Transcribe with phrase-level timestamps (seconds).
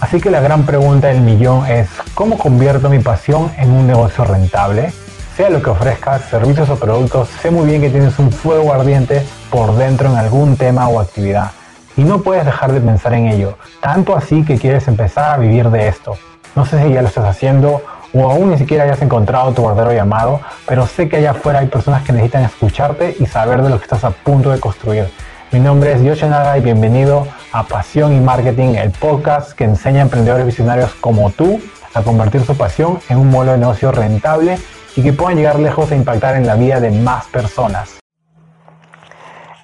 [0.00, 4.24] Así que la gran pregunta del millón es, ¿cómo convierto mi pasión en un negocio
[4.24, 4.92] rentable?
[5.36, 9.22] Sea lo que ofrezcas, servicios o productos, sé muy bien que tienes un fuego ardiente
[9.50, 11.52] por dentro en algún tema o actividad
[11.96, 15.70] y no puedes dejar de pensar en ello, tanto así que quieres empezar a vivir
[15.70, 16.16] de esto.
[16.54, 17.82] No sé si ya lo estás haciendo
[18.12, 21.66] o aún ni siquiera hayas encontrado tu verdadero llamado, pero sé que allá afuera hay
[21.66, 25.10] personas que necesitan escucharte y saber de lo que estás a punto de construir.
[25.56, 30.02] Mi nombre es Yoshinaga y bienvenido a Pasión y Marketing, el podcast que enseña a
[30.02, 31.58] emprendedores visionarios como tú
[31.94, 34.58] a convertir su pasión en un modelo de negocio rentable
[34.96, 37.98] y que puedan llegar lejos e impactar en la vida de más personas.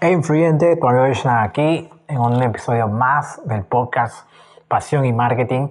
[0.00, 4.26] Hey, influyente, cuando aquí en un episodio más del podcast
[4.68, 5.68] Pasión y Marketing.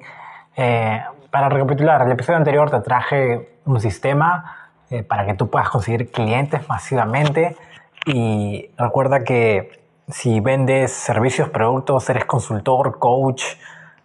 [0.55, 1.01] Eh,
[1.31, 6.11] para recapitular, el episodio anterior te traje un sistema eh, para que tú puedas conseguir
[6.11, 7.57] clientes masivamente
[8.05, 9.80] y recuerda que
[10.11, 13.43] si vendes servicios, productos, eres consultor, coach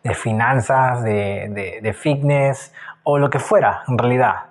[0.03, 4.47] de finanzas, de, de fitness o lo que fuera en realidad,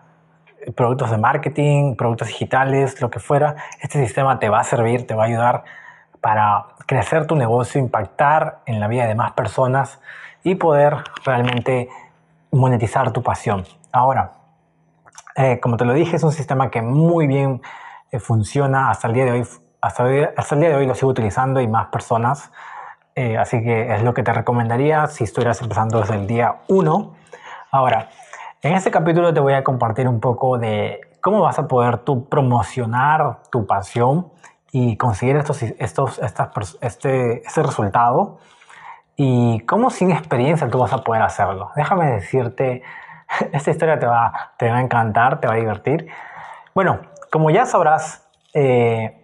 [0.75, 5.13] productos de marketing, productos digitales, lo que fuera, este sistema te va a servir, te
[5.13, 5.63] va a ayudar
[6.21, 9.99] para crecer tu negocio, impactar en la vida de más personas
[10.43, 11.89] y poder realmente
[12.51, 13.65] monetizar tu pasión.
[13.91, 14.33] Ahora,
[15.35, 17.61] eh, como te lo dije, es un sistema que muy bien
[18.11, 19.47] eh, funciona hasta el día de hoy.
[19.85, 20.03] Hasta,
[20.35, 22.51] hasta, el día de hoy lo sigo utilizando y más personas.
[23.13, 27.13] Eh, así que es lo que te recomendaría si estuvieras empezando desde el día 1.
[27.69, 28.09] Ahora,
[28.63, 32.27] en este capítulo te voy a compartir un poco de cómo vas a poder tú
[32.27, 34.31] promocionar tu pasión
[34.71, 36.49] y conseguir estos, estos, estas,
[36.81, 38.39] este, este resultado
[39.15, 41.69] y cómo sin experiencia tú vas a poder hacerlo.
[41.75, 42.81] Déjame decirte,
[43.51, 46.07] esta historia te va, te va a encantar, te va a divertir.
[46.73, 49.21] Bueno, como ya sabrás, eh,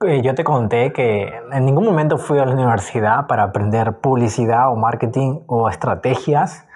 [0.00, 4.76] yo te conté que en ningún momento fui a la universidad para aprender publicidad o
[4.76, 6.66] marketing o estrategias.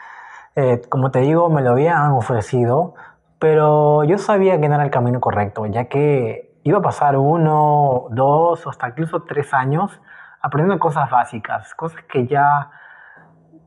[0.57, 2.95] Eh, como te digo, me lo habían ofrecido,
[3.39, 8.09] pero yo sabía que no era el camino correcto, ya que iba a pasar uno,
[8.11, 9.99] dos o hasta incluso tres años
[10.43, 12.71] aprendiendo cosas básicas, cosas que ya,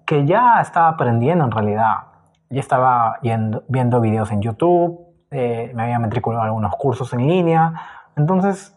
[0.05, 1.95] que ya estaba aprendiendo en realidad.
[2.51, 4.99] Ya estaba viendo videos en YouTube,
[5.31, 7.73] eh, me había matriculado algunos cursos en línea,
[8.15, 8.76] entonces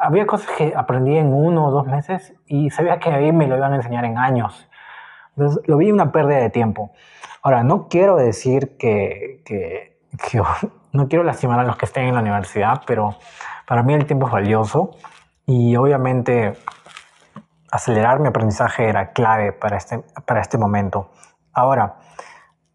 [0.00, 3.56] había cosas que aprendí en uno o dos meses y sabía que ahí me lo
[3.56, 4.68] iban a enseñar en años.
[5.36, 6.92] Entonces lo vi una pérdida de tiempo.
[7.42, 10.00] Ahora, no quiero decir que, que,
[10.30, 10.42] que
[10.92, 13.16] no quiero lastimar a los que estén en la universidad, pero
[13.66, 14.90] para mí el tiempo es valioso
[15.46, 16.54] y obviamente
[17.70, 21.10] acelerar mi aprendizaje era clave para este, para este momento.
[21.52, 21.96] Ahora,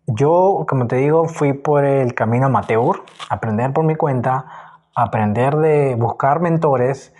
[0.05, 4.62] yo, como te digo, fui por el camino amateur, aprender por mi cuenta,
[4.95, 7.13] aprender de buscar mentores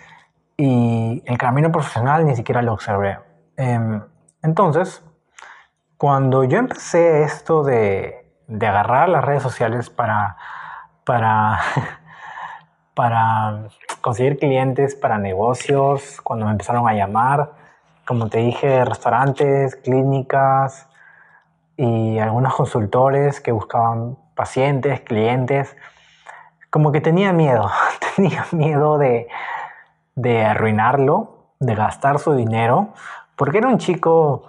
[0.56, 3.18] y el camino profesional ni siquiera lo observé.
[3.56, 4.02] Em,
[4.42, 5.02] entonces,
[5.96, 10.36] cuando yo empecé esto de, de agarrar las redes sociales para
[11.04, 11.60] para,
[12.94, 13.68] para
[14.00, 17.52] conseguir clientes para negocios, cuando me empezaron a llamar,
[18.06, 20.88] como te dije, restaurantes, clínicas
[21.76, 25.76] y algunos consultores que buscaban pacientes, clientes,
[26.74, 27.70] como que tenía miedo,
[28.16, 29.28] tenía miedo de,
[30.16, 32.88] de arruinarlo, de gastar su dinero,
[33.36, 34.42] porque era un chico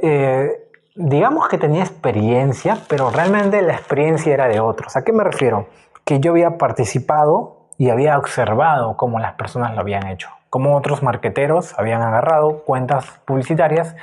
[0.00, 4.96] eh, digamos que tenía experiencia, pero realmente la experiencia era de otros.
[4.96, 5.66] ¿A qué me refiero?
[6.04, 11.02] Que yo había participado y había observado cómo las personas lo habían hecho, cómo otros
[11.02, 13.96] marqueteros habían agarrado cuentas publicitarias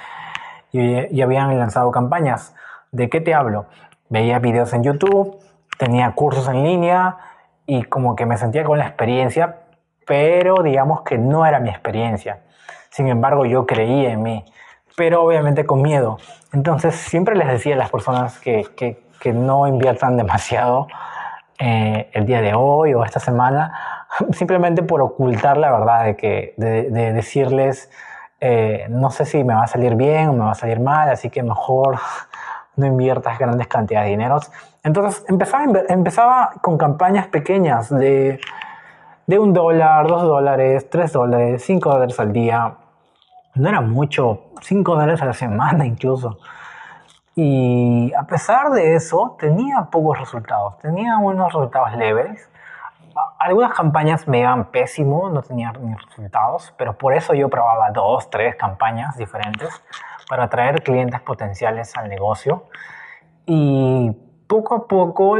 [0.72, 2.54] y, habían lanzado campañas.
[2.92, 3.66] ¿De qué te hablo?
[4.10, 5.40] Veía videos en YouTube,
[5.78, 7.18] tenía cursos en línea
[7.66, 9.62] y como que me sentía con la experiencia,
[10.06, 12.42] pero digamos que no era mi experiencia.
[12.90, 14.46] Sin embargo, yo creía en mí
[14.96, 16.18] pero obviamente con miedo.
[16.54, 20.88] Entonces siempre les decía a las personas que, que, que no inviertan demasiado
[21.60, 26.54] eh, el día de hoy o esta semana, simplemente por ocultar la verdad de, que,
[26.58, 27.90] de, de decirles,
[28.40, 31.10] eh, no sé si me va a salir bien o me va a salir mal,
[31.10, 32.00] así que mejor
[32.76, 34.40] no inviertas grandes cantidades de dinero.
[34.84, 38.40] Entonces empezaba, empezaba con campañas pequeñas de,
[39.28, 42.76] de un dólar, dos dólares, tres dólares, cinco dólares al día
[43.56, 46.38] no era mucho, 5 dólares a la semana incluso.
[47.36, 52.50] Y a pesar de eso, tenía pocos resultados, tenía unos resultados leves.
[53.40, 58.30] Algunas campañas me iban pésimo, no tenía ni resultados, pero por eso yo probaba dos,
[58.30, 59.70] tres campañas diferentes
[60.28, 62.66] para atraer clientes potenciales al negocio.
[63.46, 64.12] Y
[64.48, 65.38] poco a poco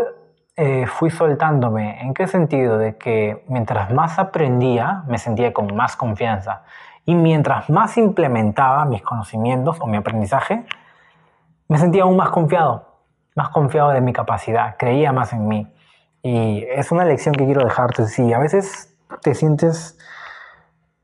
[0.56, 2.02] eh, fui soltándome.
[2.02, 2.78] ¿En qué sentido?
[2.78, 6.64] De que mientras más aprendía, me sentía con más confianza
[7.06, 10.66] Y mientras más implementaba mis conocimientos o mi aprendizaje,
[11.68, 13.00] me sentía aún más confiado,
[13.36, 15.68] más confiado de mi capacidad, creía más en mí.
[16.24, 18.08] Y es una lección que quiero dejarte.
[18.08, 19.98] Si a veces te sientes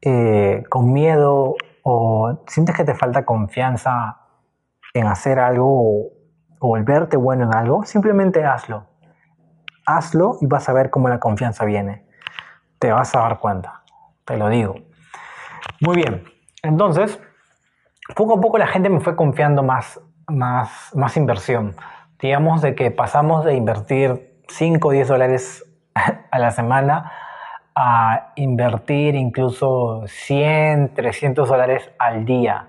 [0.01, 4.17] eh, con miedo o sientes que te falta confianza
[4.93, 6.11] en hacer algo o,
[6.59, 8.85] volverte bueno en algo, simplemente hazlo.
[9.85, 12.05] Hazlo y vas a ver cómo la confianza viene.
[12.77, 13.81] Te vas a dar cuenta,
[14.25, 14.75] te lo digo.
[15.79, 16.23] Muy bien,
[16.61, 17.19] entonces,
[18.15, 21.75] poco a poco la gente me fue confiando más, más, más inversión.
[22.19, 25.65] Digamos de que pasamos de invertir 5 o 10 dólares
[26.31, 27.11] a la semana
[27.75, 32.67] a invertir incluso 100, 300 dólares al día.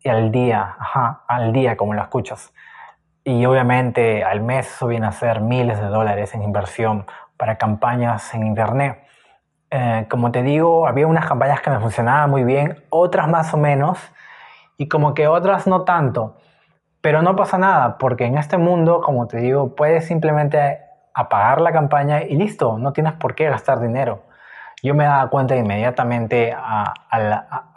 [0.00, 0.76] Y al día,
[1.26, 2.52] al día como lo escuchas.
[3.24, 8.34] Y obviamente al mes eso viene a ser miles de dólares en inversión para campañas
[8.34, 9.04] en Internet.
[9.70, 13.58] Eh, como te digo, había unas campañas que me funcionaban muy bien, otras más o
[13.58, 13.98] menos,
[14.78, 16.38] y como que otras no tanto.
[17.00, 20.87] Pero no pasa nada, porque en este mundo, como te digo, puedes simplemente
[21.18, 24.22] apagar la campaña y listo, no tienes por qué gastar dinero.
[24.84, 26.94] Yo me daba cuenta inmediatamente a,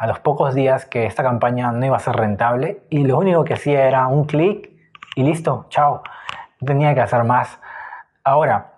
[0.05, 3.55] los pocos días que esta campaña no iba a ser rentable y lo único que
[3.55, 4.69] hacía era un clic
[5.15, 6.03] y listo, chao.
[6.59, 7.59] No tenía que hacer más.
[8.23, 8.73] Ahora,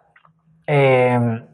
[0.66, 1.46] eh,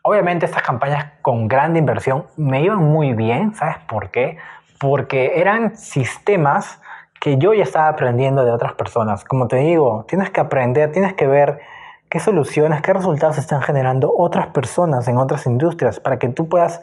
[0.00, 4.38] obviamente estas campañas con grande inversión me iban muy bien, ¿sabes por qué?
[4.80, 6.80] Porque eran sistemas
[7.20, 9.24] que yo ya estaba aprendiendo de otras personas.
[9.24, 11.60] Como te digo, tienes que aprender, tienes que ver
[12.08, 16.80] qué soluciones, qué resultados están generando otras personas en otras industrias para que tú puedas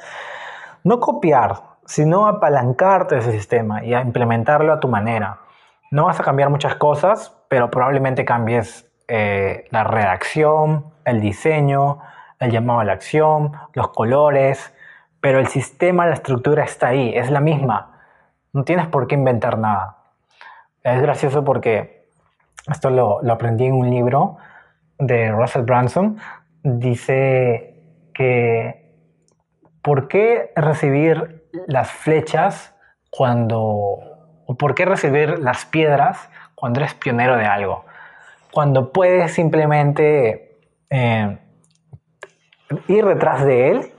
[0.84, 5.40] no copiar, sino apalancarte ese sistema y implementarlo a tu manera.
[5.92, 12.00] No vas a cambiar muchas cosas, pero probablemente cambies eh, la redacción, el diseño,
[12.40, 14.74] el llamado a la acción, los colores,
[15.22, 18.02] pero el sistema, la estructura está ahí, es la misma.
[18.52, 19.98] No tienes por qué inventar nada.
[20.84, 22.08] Es gracioso porque
[22.70, 24.38] esto lo, lo aprendí en un libro
[25.00, 26.18] de Russell Branson.
[26.64, 27.82] Dice
[28.14, 28.92] que
[29.82, 32.76] ¿por qué recibir las flechas
[33.10, 34.14] cuando
[34.46, 37.86] ¿O por qué recibir las piedras cuando eres pionero de algo?
[38.52, 40.60] Cuando puedes simplemente
[40.90, 41.38] eh,
[42.88, 43.92] ir detrás de él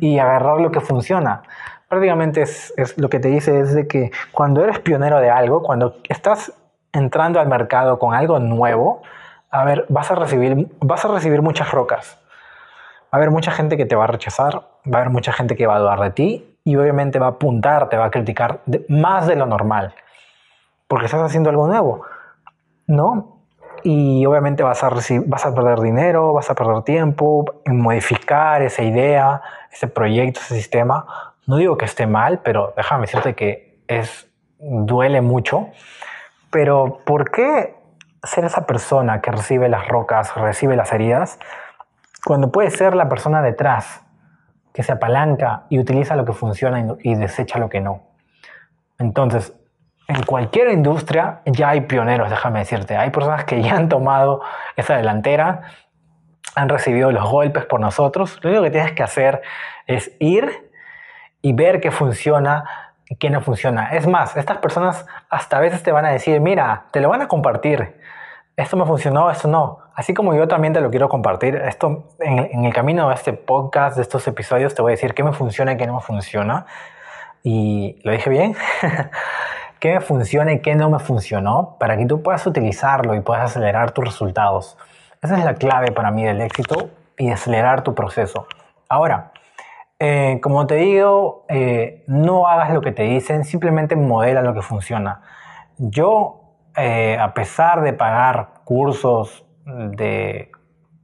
[0.00, 1.42] y, agarrar lo que funciona.
[1.88, 5.96] Prácticamente es, lo que te dice es de que cuando eres pionero de algo, cuando
[6.08, 6.52] estás
[6.92, 9.02] entrando al mercado con algo nuevo,
[9.50, 12.18] a ver, vas a recibir, vas a recibir muchas rocas.
[13.04, 15.56] Va a haber mucha gente que te va a rechazar, va a haber mucha gente
[15.56, 18.60] que va a dudar de ti y obviamente va a apuntar, te va a criticar
[18.88, 19.94] más de lo normal,
[20.86, 22.04] porque estás haciendo algo nuevo,
[22.86, 23.40] ¿no?
[23.82, 28.82] Y obviamente vas a, vas a perder dinero, vas a perder tiempo en modificar esa
[28.82, 29.42] idea,
[29.72, 31.06] ese proyecto, ese sistema.
[31.46, 35.68] No digo que esté mal, pero déjame decirte que es, duele mucho.
[36.50, 37.79] Pero ¿por qué
[38.22, 41.38] ser esa persona que recibe las rocas, recibe las heridas,
[42.24, 44.02] cuando puede ser la persona detrás
[44.74, 48.02] que se apalanca y utiliza lo que funciona y desecha lo que no.
[48.98, 49.54] Entonces,
[50.06, 52.96] en cualquier industria ya hay pioneros, déjame decirte.
[52.96, 54.42] Hay personas que ya han tomado
[54.76, 55.62] esa delantera,
[56.54, 58.38] han recibido los golpes por nosotros.
[58.42, 59.40] Lo único que tienes que hacer
[59.86, 60.70] es ir
[61.42, 62.64] y ver qué funciona
[63.08, 63.90] y qué no funciona.
[63.90, 67.22] Es más, estas personas hasta a veces te van a decir, mira, te lo van
[67.22, 68.00] a compartir.
[68.60, 69.78] Esto me funcionó, esto no.
[69.94, 73.96] Así como yo también te lo quiero compartir, esto en, el camino de este podcast,
[73.96, 76.66] de estos episodios, te voy a decir qué me funciona y qué no me funciona.
[77.42, 78.54] Y lo dije bien,
[79.80, 83.50] qué me funciona y qué no me funcionó para que tú puedas utilizarlo y puedas
[83.50, 84.76] acelerar tus resultados.
[85.22, 88.46] Esa es la clave para mí del éxito y acelerar tu proceso.
[88.90, 89.32] Ahora,
[89.98, 94.60] eh, como te digo, eh, no hagas lo que te dicen, simplemente modela lo que
[94.60, 95.22] funciona.
[95.78, 96.39] Yo,
[96.76, 100.50] eh, a pesar de pagar cursos de,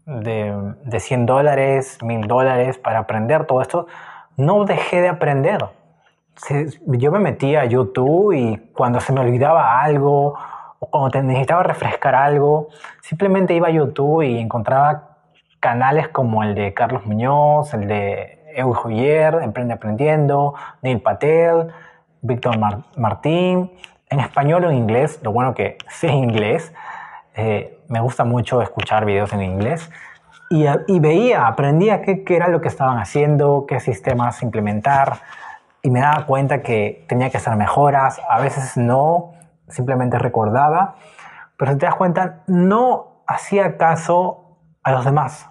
[0.06, 3.86] de, 100 dólares, 1000 dólares para aprender todo esto,
[4.36, 5.66] no dejé de aprender.
[6.86, 10.34] Yo me metía a YouTube y cuando se me olvidaba algo
[10.78, 12.68] o cuando necesitaba refrescar algo,
[13.00, 15.16] simplemente iba a YouTube y encontraba
[15.60, 21.72] canales como el de Carlos Muñoz, el de Eugene Joyer, Emprende Aprendiendo, Neil Patel,
[22.20, 22.56] Víctor
[22.96, 23.72] Martín,
[24.08, 26.72] en español o en inglés, lo bueno que sé inglés,
[27.34, 29.90] eh, me gusta mucho escuchar videos en inglés
[30.50, 35.18] y, y veía, aprendía qué, qué, era lo que estaban haciendo, qué sistemas implementar
[35.82, 39.32] y me daba cuenta que tenía que hacer mejoras, a veces no,
[39.68, 40.96] simplemente recordaba,
[41.56, 45.48] pero si te das cuenta, no hacía caso a los demás,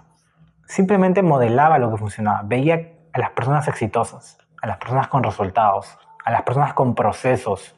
[0.66, 5.98] simplemente modelaba lo que funcionaba, veía a las personas exitosas, a las personas con resultados,
[6.24, 7.74] a las personas con procesos.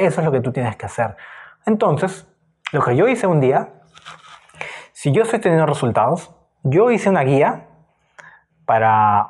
[0.00, 1.14] Eso es lo que tú tienes que hacer.
[1.66, 2.26] Entonces,
[2.72, 3.74] lo que yo hice un día,
[4.92, 7.68] si yo estoy teniendo resultados, yo hice una guía
[8.64, 9.28] para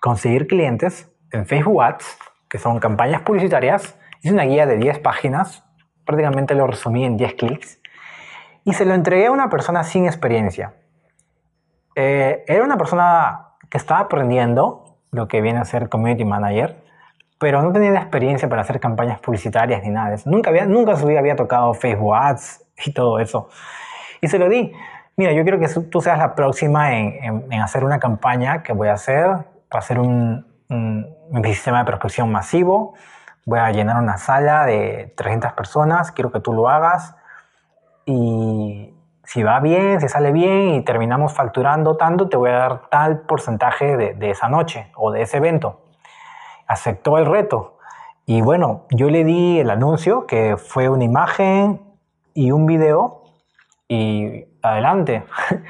[0.00, 3.98] conseguir clientes en Facebook Ads, que son campañas publicitarias.
[4.22, 5.64] Hice una guía de 10 páginas,
[6.06, 7.78] prácticamente lo resumí en 10 clics,
[8.64, 10.74] y se lo entregué a una persona sin experiencia.
[11.94, 16.87] Eh, era una persona que estaba aprendiendo lo que viene a ser community manager,
[17.38, 20.28] pero no tenía la experiencia para hacer campañas publicitarias ni nada de eso.
[20.28, 23.48] Nunca, había, nunca en su vida había tocado Facebook Ads y todo eso.
[24.20, 24.72] Y se lo di.
[25.16, 28.94] Mira, yo quiero que tú seas la próxima en, hacer una campaña que voy a
[28.94, 29.26] hacer.
[29.26, 32.94] Va a ser un, un, sistema de prospección masivo.
[33.44, 36.12] Voy a llenar una sala de 300 personas.
[36.12, 37.16] Quiero que tú lo hagas.
[38.06, 42.88] Y si va bien, si sale bien y terminamos facturando tanto, te voy a dar
[42.88, 45.87] tal porcentaje de, de esa noche o de ese evento
[46.68, 47.78] aceptó el reto.
[48.26, 51.80] Y bueno, yo le di el anuncio, que fue una imagen
[52.34, 53.24] y un video,
[53.88, 55.24] y adelante.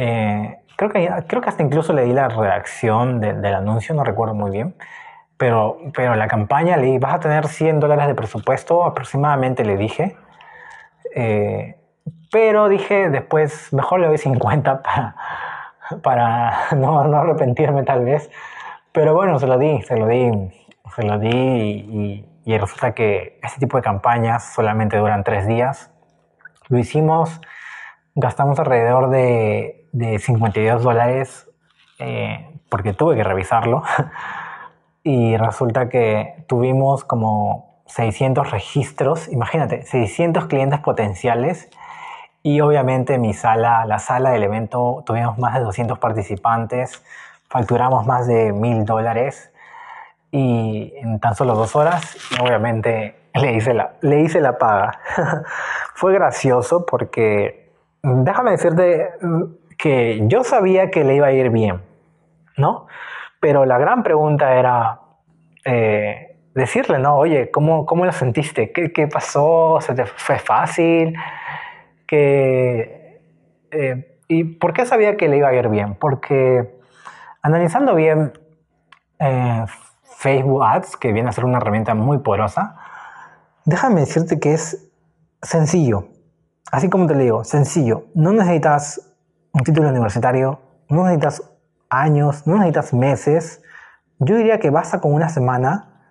[0.00, 4.32] Eh, creo, que, creo que hasta incluso le di la redacción del anuncio, no recuerdo
[4.32, 4.76] muy bien.
[5.36, 9.76] Pero, pero la campaña le di, vas a tener 100 dólares de presupuesto aproximadamente, le
[9.76, 10.16] dije.
[11.16, 11.80] Eh,
[12.30, 15.16] pero dije después, mejor le doy 50 para,
[16.00, 18.30] para no, no arrepentirme tal vez.
[18.92, 20.30] Pero bueno, se lo di, se lo di,
[20.94, 25.90] se lo di y, resulta que este tipo de campañas solamente duran tres días.
[26.68, 27.40] Lo hicimos,
[28.14, 31.46] gastamos alrededor de, de 52 dólares
[31.98, 33.82] eh, porque tuve que revisarlo.
[35.04, 41.70] Y resulta que tuvimos como 600 registros, imagínate, 600 clientes potenciales.
[42.42, 47.02] Y obviamente mi sala, la sala del evento, tuvimos más de 200 participantes,
[47.48, 49.52] facturamos más de mil dólares
[50.30, 54.98] y en tan solo dos horas, obviamente le hice la, le hice la paga.
[55.94, 57.70] Fue gracioso porque,
[58.02, 59.10] déjame decirte
[59.76, 61.82] que yo sabía que le iba a ir bien,
[62.56, 62.86] ¿no?
[63.40, 65.00] Pero la gran pregunta era
[65.64, 67.16] eh, decirle, ¿no?
[67.16, 68.72] Oye, ¿cómo, cómo lo sentiste?
[68.72, 69.78] ¿Qué, ¿Qué, pasó?
[69.80, 71.16] ¿Se te fue fácil?
[72.06, 73.20] ¿Qué,
[73.70, 75.94] eh, ¿Y por qué sabía que le iba a ir bien?
[75.94, 76.77] Porque
[77.42, 78.32] Analizando bien
[79.18, 79.64] eh,
[80.16, 82.76] Facebook Ads, que viene a ser una herramienta muy poderosa,
[83.64, 84.90] déjame decirte que es
[85.42, 86.08] sencillo.
[86.70, 88.06] Así como te lo digo, sencillo.
[88.14, 89.14] No necesitas
[89.52, 91.42] un título universitario, no necesitas
[91.88, 93.62] años, no necesitas meses.
[94.18, 96.02] Yo diría que basta con una semana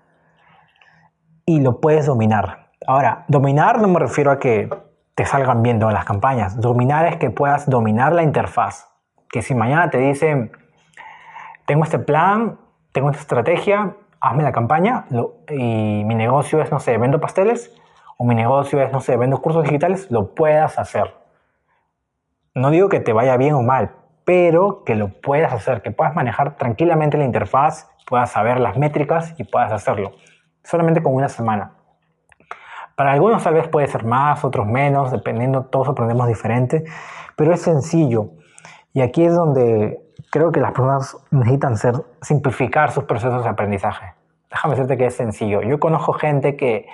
[1.45, 2.71] y lo puedes dominar.
[2.87, 4.69] Ahora, dominar no me refiero a que
[5.15, 6.59] te salgan bien las campañas.
[6.59, 8.87] Dominar es que puedas dominar la interfaz.
[9.29, 10.51] Que si mañana te dicen
[11.67, 12.57] tengo este plan,
[12.93, 15.05] tengo esta estrategia, hazme la campaña
[15.49, 17.75] y mi negocio es, no sé, vendo pasteles
[18.17, 21.13] o mi negocio es, no sé, vendo cursos digitales, lo puedas hacer.
[22.55, 23.91] No digo que te vaya bien o mal,
[24.23, 29.35] pero que lo puedas hacer, que puedas manejar tranquilamente la interfaz, puedas saber las métricas
[29.37, 30.13] y puedas hacerlo.
[30.63, 31.73] Solamente con una semana.
[32.95, 36.85] Para algunos tal vez puede ser más, otros menos, dependiendo, todos aprendemos diferente,
[37.35, 38.31] pero es sencillo.
[38.93, 40.06] Y aquí es donde
[40.37, 44.13] creo que las personas necesitan ser, simplificar sus procesos de aprendizaje.
[44.51, 45.61] Déjame decirte que es sencillo.
[45.63, 46.87] Yo conozco gente que,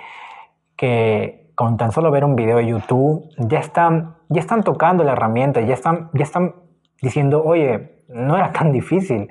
[0.76, 5.12] que con tan solo ver un video de YouTube ya están, ya están tocando la
[5.12, 6.54] herramienta, ya están, ya están
[7.02, 9.30] diciendo, oye, no era tan difícil.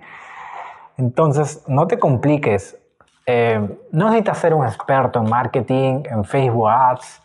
[0.97, 2.79] Entonces, no te compliques.
[3.25, 7.23] Eh, no necesitas ser un experto en marketing, en Facebook Ads.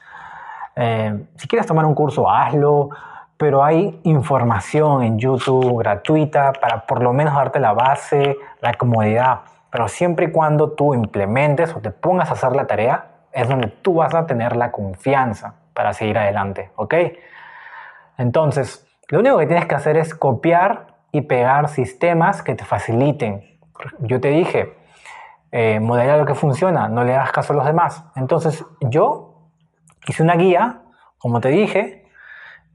[0.74, 2.88] Eh, si quieres tomar un curso, hazlo
[3.38, 9.42] pero hay información en YouTube gratuita para por lo menos darte la base, la comodidad.
[9.70, 13.68] Pero siempre y cuando tú implementes o te pongas a hacer la tarea, es donde
[13.68, 16.94] tú vas a tener la confianza para seguir adelante, ¿ok?
[18.16, 23.58] Entonces, lo único que tienes que hacer es copiar y pegar sistemas que te faciliten.
[24.00, 24.74] Yo te dije,
[25.52, 28.04] eh, lo que funciona, no le hagas caso a los demás.
[28.16, 29.50] Entonces, yo
[30.08, 30.82] hice una guía,
[31.18, 32.07] como te dije,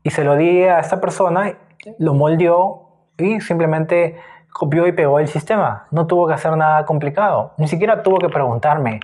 [0.04, 1.58] y se lo di a esta persona,
[1.98, 4.18] lo moldeó y simplemente
[4.52, 5.88] copió y pegó el sistema.
[5.92, 7.54] No tuvo que hacer nada complicado.
[7.58, 9.00] Ni siquiera tuvo que preguntarme.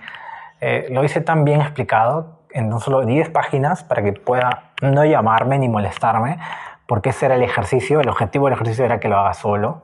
[0.60, 5.04] Eh, lo hice tan bien explicado en no solo 10 páginas para que pueda no
[5.04, 6.38] llamarme ni molestarme,
[6.86, 8.00] porque ese era el ejercicio.
[8.00, 9.82] El objetivo del ejercicio era que lo haga solo.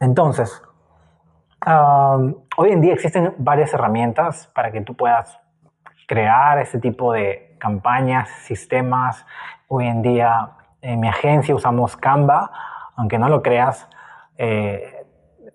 [0.00, 0.62] Entonces,
[2.56, 5.40] hoy en día existen varias herramientas para que tú puedas
[6.06, 9.26] crear este tipo de campañas, sistemas,
[9.70, 12.50] Hoy en día en mi agencia usamos Canva,
[12.96, 13.86] aunque no lo creas,
[14.38, 15.04] eh,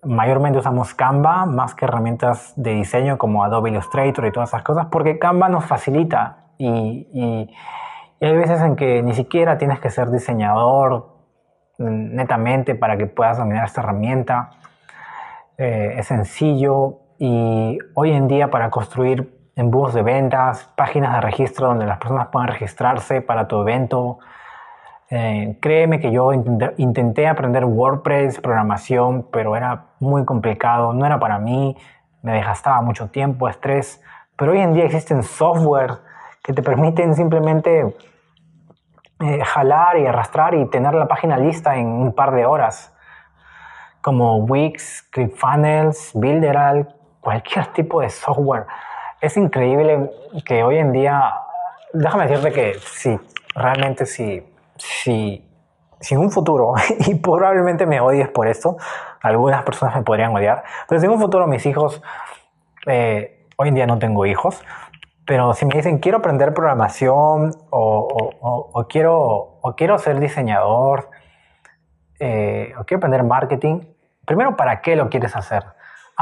[0.04, 4.86] mayormente usamos Canva más que herramientas de diseño como Adobe Illustrator y todas esas cosas,
[4.92, 6.52] porque Canva nos facilita.
[6.60, 7.50] Y,
[8.22, 11.08] hay veces en que ni siquiera tienes que ser diseñador
[11.80, 14.52] mm, netamente para que puedas dominar esta herramienta.
[15.58, 17.00] Eh, es sencillo.
[17.18, 22.28] Y hoy en día para construir embudos de ventas, páginas de registro donde las personas
[22.28, 24.20] puedan registrarse para tu evento,
[25.16, 31.38] eh, créeme que yo intenté, aprender WordPress, programación, pero era muy complicado, no era para
[31.38, 31.78] mí,
[32.24, 34.02] me desgastaba mucho tiempo, estrés.
[34.36, 36.00] Pero hoy en día existen software
[36.44, 37.96] que te permiten simplemente
[39.20, 42.92] eh, jalar y arrastrar y tener la página lista en un par de horas,
[44.02, 46.88] como Wix, ClickFunnels, Builderall,
[47.22, 48.66] cualquier tipo de software.
[49.24, 50.12] Es increíble
[50.46, 51.34] que hoy en día,
[51.94, 53.18] déjame decirte que sí,
[53.56, 54.44] realmente sí
[54.76, 55.50] si,
[56.02, 56.74] si en un futuro,
[57.08, 58.76] y probablemente me odies por esto,
[59.22, 62.02] algunas personas me podrían odiar, pero si en un futuro mis hijos,
[62.86, 64.62] eh, hoy en día no tengo hijos,
[65.26, 69.16] pero si me dicen quiero aprender programación o, quiero,
[69.62, 71.10] o quiero ser diseñador
[72.20, 73.86] eh, o quiero aprender marketing,
[74.26, 75.64] primero, ¿para qué lo quieres hacer?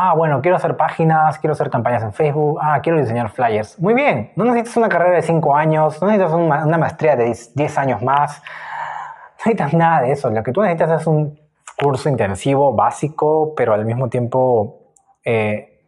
[0.04, 3.78] Ah, bueno, quiero hacer páginas, quiero hacer campañas en Facebook, ah, quiero diseñar flyers.
[3.78, 7.78] Muy bien, no necesitas una carrera de 5 años, no necesitas una, maestría de 10
[7.78, 10.32] años más, no necesitas nada de eso.
[10.32, 11.40] Lo que tú necesitas es un
[11.80, 15.84] curso intensivo, básico, pero al mismo tiempo eh,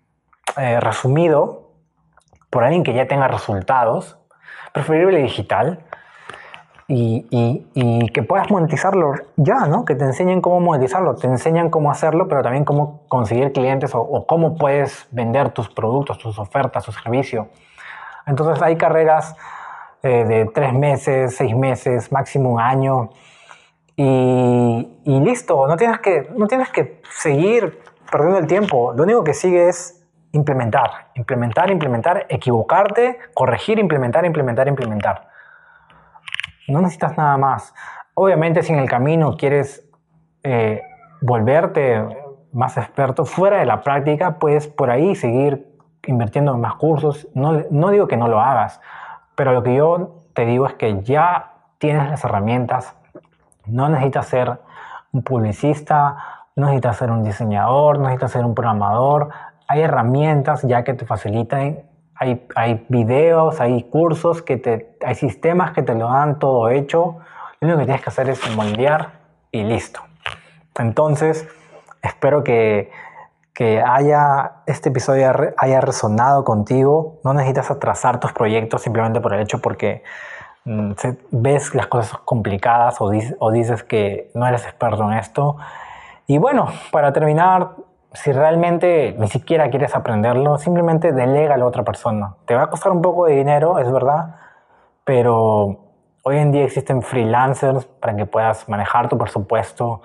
[0.58, 1.72] eh, resumido
[2.52, 4.20] por alguien que ya tenga resultados,
[4.74, 5.86] preferible digital,
[6.88, 9.86] y, que puedas monetizarlo ya, ¿no?
[9.86, 14.26] Que te enseñen cómo monetizarlo, te enseñan cómo hacerlo, pero también cómo conseguir clientes o,
[14.28, 17.48] cómo puedes vender tus productos, tus ofertas, tu servicio.
[18.26, 19.36] Entonces hay carreras
[20.02, 23.10] eh, de tres meses, seis meses, máximo un año.
[23.96, 27.80] Y, listo, no tienes, que, no tienes que seguir
[28.12, 28.94] perdiendo el tiempo.
[28.96, 35.33] Lo único que sigue es implementar, implementar, implementar, equivocarte, corregir, implementar, implementar, implementar.
[36.68, 37.74] No necesitas nada más.
[38.14, 39.88] Obviamente si en el camino quieres
[40.44, 40.82] eh,
[41.22, 42.06] volverte
[42.52, 45.68] más experto fuera de la práctica, puedes por ahí seguir
[46.06, 47.28] invirtiendo en más cursos.
[47.34, 48.80] No, no digo que no lo hagas,
[49.36, 52.96] pero lo que yo te digo es que ya tienes las herramientas.
[53.66, 54.60] No necesitas ser
[55.12, 56.18] un publicista,
[56.56, 59.30] no necesitas ser un diseñador, no necesitas ser un programador.
[59.68, 61.84] Hay herramientas ya que te facilitan
[62.16, 67.18] hay, videos, hay cursos, que te, hay sistemas que te lo dan todo hecho.
[67.60, 69.12] Lo único que tienes que hacer es moldear
[69.52, 70.02] y listo.
[70.78, 71.48] Entonces,
[72.02, 72.92] espero que,
[73.54, 77.20] que haya, este episodio haya resonado contigo.
[77.24, 80.04] No necesitas atrasar tus proyectos simplemente por el hecho porque
[80.66, 80.92] mm,
[81.32, 85.58] ves las cosas complicadas o dices que no eres experto en esto.
[86.26, 87.72] Y bueno, para terminar,
[88.14, 92.36] si realmente ni siquiera quieres aprenderlo, simplemente delega a la otra persona.
[92.46, 94.36] Te va a costar un poco de dinero, es verdad,
[95.04, 95.80] pero
[96.22, 100.02] hoy en día existen freelancers para que puedas manejar tu presupuesto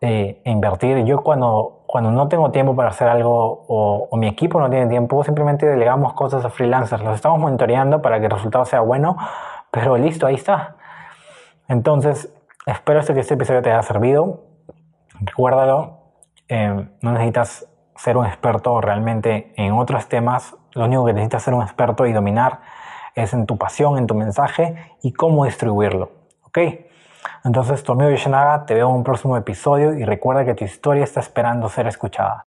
[0.00, 1.04] eh, e invertir.
[1.04, 5.24] Yo cuando, cuando no tengo tiempo para hacer algo o, mi equipo no tiene tiempo,
[5.24, 7.02] simplemente delegamos cosas a freelancers.
[7.02, 9.16] Los estamos monitoreando para que el resultado sea bueno,
[9.70, 10.76] pero listo, ahí está.
[11.68, 12.32] Entonces,
[12.66, 14.40] espero que este episodio te haya servido.
[15.20, 15.99] Recuérdalo,
[16.50, 21.54] eh, no necesitas ser un experto realmente en otros temas, lo único que necesitas ser
[21.54, 22.60] un experto y dominar
[23.14, 26.10] es en tu pasión, en tu mensaje y cómo distribuirlo.
[26.44, 26.58] ¿Ok?
[27.44, 31.04] Entonces, tu amigo Yoshinaga, te veo en un próximo episodio y recuerda que tu historia
[31.04, 32.38] está esperando ser escuchada.